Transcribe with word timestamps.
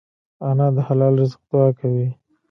انا 0.47 0.67
د 0.75 0.77
حلال 0.87 1.13
رزق 1.21 1.39
دعا 1.49 1.67
کوي 1.79 2.07